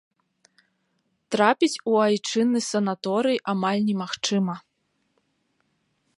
[1.35, 4.55] Трапіць у айчынны санаторый амаль немагчыма.